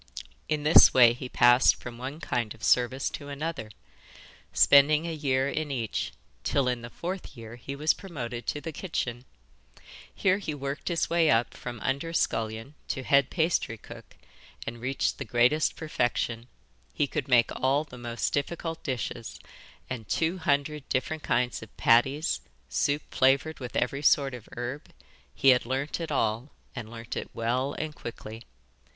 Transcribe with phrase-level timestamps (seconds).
[0.49, 3.69] In this way he passed from one kind of service to another,
[4.51, 6.11] spending a year in each,
[6.43, 9.25] till in the fourth year he was promoted to the kitchen.
[10.11, 14.15] Here he worked his way up from under scullion to head pastrycook,
[14.65, 16.47] and reached the greatest perfection.
[16.95, 19.39] He could make all the most difficult dishes,
[19.87, 24.91] and two hundred different kinds of patties, soup flavoured with every sort of herb
[25.35, 28.41] he had learnt it all, and learnt it well and quickly.